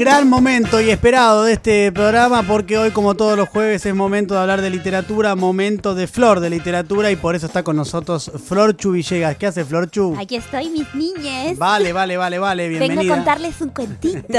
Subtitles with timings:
[0.00, 4.32] gran momento y esperado de este programa porque hoy como todos los jueves es momento
[4.32, 8.32] de hablar de literatura, momento de Flor de literatura y por eso está con nosotros
[8.46, 9.36] Flor Chu Villegas.
[9.36, 10.16] ¿Qué hace Flor Chu?
[10.18, 11.58] Aquí estoy, mis niñes.
[11.58, 13.00] Vale, vale, vale, vale, bienvenida.
[13.02, 14.38] Vengo a contarles un cuentito.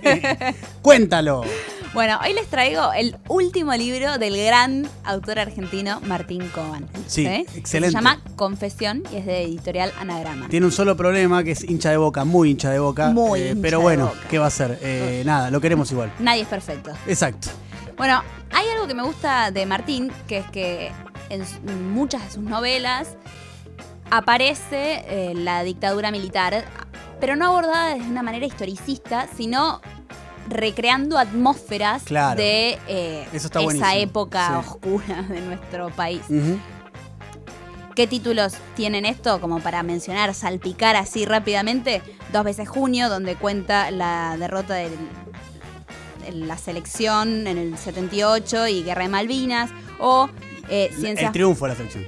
[0.80, 1.42] Cuéntalo.
[1.94, 6.88] Bueno, hoy les traigo el último libro del gran autor argentino Martín Coban.
[7.06, 7.90] Sí, excelente.
[7.90, 10.48] Se llama Confesión y es de editorial Anagrama.
[10.48, 13.10] Tiene un solo problema que es hincha de boca, muy hincha de boca.
[13.10, 14.20] Muy eh, hincha Pero de bueno, Boca.
[14.30, 14.78] ¿qué va a ser?
[14.80, 16.10] Eh, nada, lo queremos igual.
[16.18, 16.92] Nadie es perfecto.
[17.06, 17.48] Exacto.
[17.98, 20.90] Bueno, hay algo que me gusta de Martín, que es que
[21.28, 23.16] en muchas de sus novelas
[24.10, 26.64] aparece eh, la dictadura militar,
[27.20, 29.82] pero no abordada de una manera historicista, sino
[30.48, 32.40] recreando atmósferas Claro.
[32.40, 33.90] de eh, esa buenísimo.
[33.92, 34.54] época Sí.
[34.68, 36.22] oscura de nuestro país.
[37.94, 39.40] ¿Qué títulos tienen esto?
[39.40, 42.00] Como para mencionar, salpicar así rápidamente.
[42.32, 44.90] Dos veces junio, donde cuenta la derrota de
[46.32, 49.70] la selección en el 78 y Guerra de Malvinas.
[49.98, 50.30] O
[50.70, 52.06] eh, El triunfo de la selección.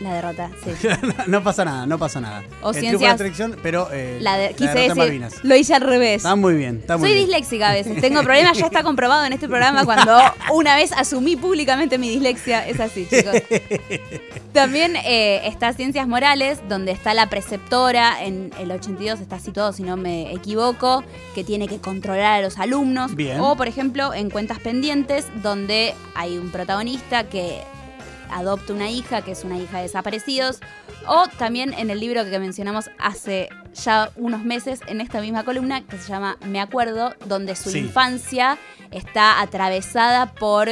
[0.00, 0.70] La derrota, sí.
[1.26, 2.44] no pasa nada, no pasa nada.
[2.62, 5.42] O el triunfo de la ciencias- selección, pero eh, La de- quise decir, Malvinas.
[5.44, 6.18] lo hice al revés.
[6.18, 7.26] Está muy bien, está muy Soy bien.
[7.26, 10.16] disléxica a veces, tengo problemas, ya está comprobado en este programa cuando
[10.52, 13.32] una vez asumí públicamente mi dislexia, es así chicos.
[14.52, 19.82] También eh, está Ciencias Morales, donde está la preceptora, en el 82 está situado si
[19.82, 21.04] no me equivoco,
[21.34, 23.14] que tiene que controlar a los alumnos.
[23.14, 23.40] Bien.
[23.40, 27.60] O por ejemplo en Cuentas Pendientes, donde hay un protagonista que
[28.30, 30.60] adopta una hija, que es una hija de desaparecidos.
[31.06, 35.82] O también en el libro que mencionamos hace ya unos meses, en esta misma columna,
[35.86, 37.78] que se llama Me Acuerdo, donde su Sí.
[37.78, 38.58] infancia
[38.90, 40.68] está atravesada por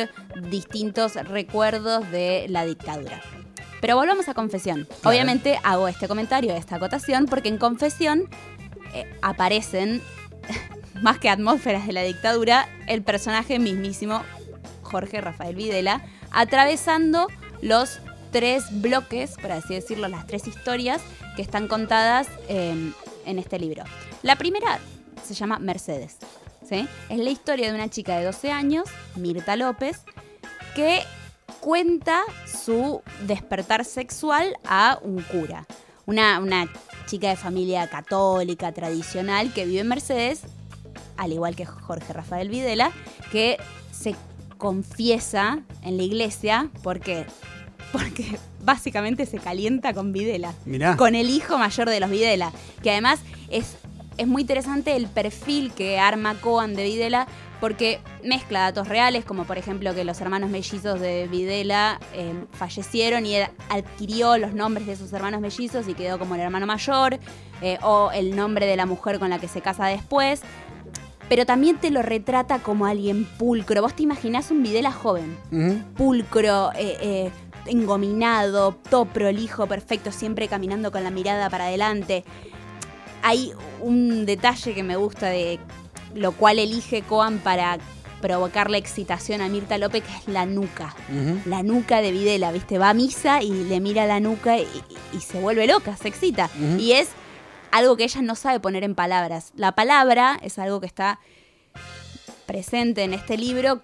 [0.51, 3.21] distintos recuerdos de la dictadura.
[3.81, 4.89] Pero volvamos a Confesión.
[5.05, 8.29] Obviamente hago este comentario, esta acotación, porque en Confesión
[8.95, 10.03] eh, aparecen,
[11.03, 14.23] más que atmósferas de la dictadura, el personaje mismísimo
[14.83, 17.29] Jorge Rafael Videla, atravesando
[17.63, 18.01] los
[18.33, 21.01] tres bloques, por así decirlo, las tres historias
[21.37, 22.93] que están contadas eh,
[23.25, 23.85] en este libro.
[24.23, 24.79] La primera
[25.25, 26.19] se llama Mercedes.
[26.71, 30.01] Es la historia de una chica de 12 años, Mirta López,
[30.75, 31.03] que
[31.61, 35.65] cuenta su despertar sexual a un cura.
[36.07, 36.69] Una, una
[37.07, 40.43] chica de familia católica, tradicional, que vive en Mercedes,
[41.17, 42.91] al igual que Jorge Rafael Videla,
[43.31, 43.59] que
[43.93, 44.17] se
[44.59, 47.27] confiesa en la iglesia porque,
[47.93, 50.97] porque básicamente se calienta con Videla Mirá.
[50.97, 52.53] con el hijo mayor de los Videla,
[52.83, 53.77] que además es,
[54.17, 57.27] es muy interesante el perfil que arma Coan de Videla,
[57.61, 63.25] porque mezcla datos reales, como por ejemplo que los hermanos mellizos de Videla eh, fallecieron
[63.25, 67.19] y él adquirió los nombres de sus hermanos mellizos y quedó como el hermano mayor,
[67.63, 70.43] eh, o el nombre de la mujer con la que se casa después.
[71.29, 73.83] Pero también te lo retrata como alguien pulcro.
[73.83, 75.37] Vos te imaginás un Videla joven
[75.97, 77.31] pulcro, eh, eh,
[77.67, 82.25] engominado, todo prolijo, perfecto, siempre caminando con la mirada para adelante.
[83.23, 85.59] Hay un detalle que me gusta de
[86.15, 87.79] lo cual elige Coan para
[88.21, 90.95] provocarle excitación a Mirta López, que es la nuca.
[91.45, 92.79] La nuca de Videla, ¿viste?
[92.79, 94.67] Va a misa y le mira la nuca y,
[95.21, 96.51] se vuelve loca, se excita.
[96.79, 97.09] Y es
[97.77, 99.53] algo que ella no sabe poner en palabras.
[99.57, 101.19] La palabra es algo que está
[102.47, 103.81] presente en este libro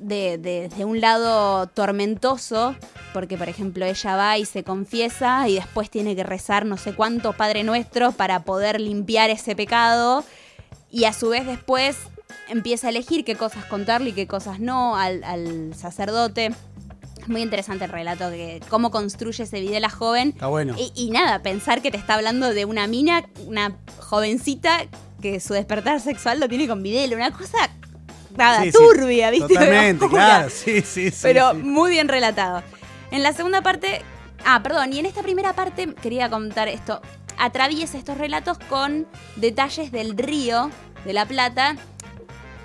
[0.00, 2.74] de, de- de un lado tormentoso,
[3.12, 6.94] porque por ejemplo ella va y se confiesa y después tiene que rezar no sé
[6.94, 10.24] cuántos Padre Nuestro para poder limpiar ese pecado
[10.90, 11.96] y a su vez después
[12.48, 16.52] empieza a elegir qué cosas contarle y qué cosas no al, al sacerdote.
[17.24, 20.28] Es muy interesante el relato, que cómo construye ese Videla joven.
[20.28, 20.74] Está bueno.
[20.78, 24.86] Y, y nada, pensar que te está hablando de una mina, una jovencita
[25.22, 27.56] que su despertar sexual lo tiene con Videla, una cosa
[28.36, 28.76] nada, Sí, sí.
[28.78, 29.48] turbia, ¿viste?
[29.54, 30.50] Totalmente, claro.
[30.50, 31.18] Sí, sí, sí.
[31.22, 31.56] Pero sí.
[31.58, 32.62] muy bien relatado.
[33.10, 34.02] En la segunda parte,
[34.44, 37.00] ah, perdón, y en esta primera parte quería contar esto.
[37.38, 39.06] Atraviesa estos relatos con
[39.36, 40.70] detalles del río
[41.06, 41.76] de la Plata,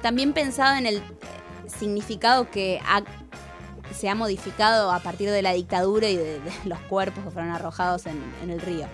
[0.02, 1.02] también pensado en el
[1.68, 3.04] significado que ha-
[3.94, 7.52] se ha modificado a partir de la dictadura y de, de los cuerpos que fueron
[7.52, 8.88] arrojados en, en el río.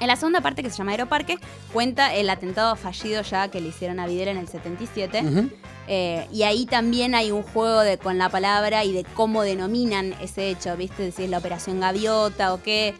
[0.00, 1.38] En la segunda parte, que se llama Aeroparque,
[1.74, 5.22] cuenta el atentado fallido ya que le hicieron a Videla en el 77.
[5.22, 5.50] Ujú.
[5.88, 10.14] Eh, y ahí también hay un juego de, con la palabra y de cómo denominan
[10.22, 11.12] ese hecho, ¿viste?
[11.12, 12.94] Si es la operación gaviota o qué.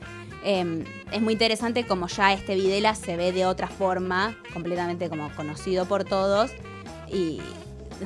[0.44, 5.30] Eh, es muy interesante como ya este Videla se ve de otra forma, completamente como
[5.36, 6.50] conocido por todos.
[7.08, 7.40] Y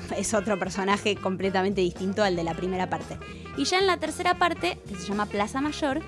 [0.16, 3.18] es otro personaje completamente distinto al de la primera parte.
[3.56, 6.00] Y ya en la tercera parte, que se llama Plaza Mayor,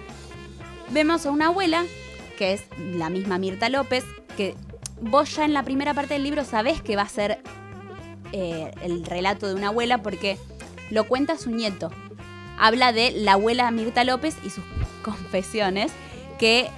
[0.91, 1.85] vemos a una abuela,
[2.39, 4.05] que es la misma Mirta López,
[4.37, 4.55] que
[5.01, 7.41] vos ya en la primera parte del libro sabés que va a ser
[8.33, 10.39] eh, el relato de una abuela porque
[10.91, 11.91] lo cuenta su nieto.
[12.59, 14.65] Habla de la abuela Mirta López y sus
[15.03, 15.93] confesiones
[16.39, 16.69] que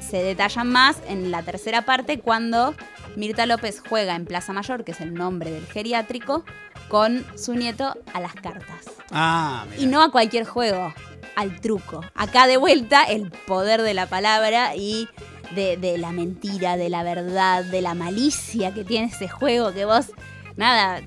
[0.00, 2.74] se detallan más en la tercera parte cuando
[3.18, 6.44] Mirta López juega en Plaza Mayor, que es el nombre del geriátrico,
[6.88, 8.84] con su nieto a las cartas.
[9.10, 9.82] Ah, mirá.
[9.82, 10.94] Y no a cualquier juego,
[11.34, 12.04] al truco.
[12.14, 15.08] Acá de vuelta el poder de la palabra y
[15.50, 19.84] de, de la mentira, de la verdad, de la malicia que tiene ese juego que
[19.84, 20.12] vos,
[20.56, 21.00] nada,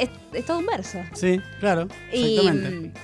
[0.00, 0.98] es, es todo un verso.
[1.12, 1.86] Sí, claro.
[2.12, 3.00] Y Exactamente.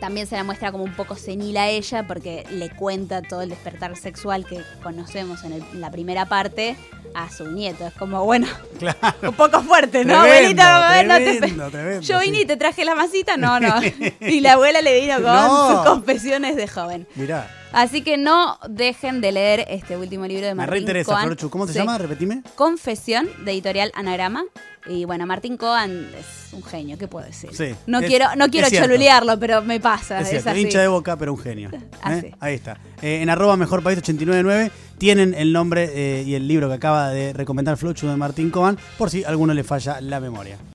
[0.00, 3.48] También se la muestra como un poco senil a ella porque le cuenta todo el
[3.48, 6.76] despertar sexual que conocemos en, el- en la primera parte
[7.14, 7.86] a su nieto.
[7.86, 8.46] Es como, bueno,
[8.78, 8.98] Claro.
[9.30, 10.88] un poco fuerte, ¿no, Tremendo, abuelita?
[10.88, 12.42] Bueno, te- tremendo, tremendo, Yo vine sí.
[12.42, 13.74] y te traje la masita, no, no.
[14.20, 15.70] Y la abuela le vino con No.
[15.70, 17.06] sus confesiones de joven.
[17.14, 17.50] Mirá.
[17.76, 21.24] Así que no dejen de leer este último libro de Me Martín reinteresa, Coan.
[21.26, 21.50] Florchu.
[21.50, 21.78] ¿Cómo se Sí.
[21.78, 21.98] llama?
[21.98, 22.42] Repetime.
[22.54, 24.44] Confesión de editorial Anagrama.
[24.86, 27.50] Y bueno, Martín Coan es un genio, ¿qué puedo decir?
[27.52, 30.20] Sí, no es- quiero, no quiero cholulearlo, pero me pasa.
[30.20, 30.60] Es Es, así.
[30.60, 31.68] hincha de boca, pero un genio.
[32.08, 32.32] ¿eh?
[32.40, 32.78] Ahí está.
[33.02, 37.10] Eh, en arroba mejor país 899 tienen el nombre eh, y el libro que acaba
[37.10, 40.56] de recomendar Flochu de Martín Coban, por si a alguno le falla la memoria.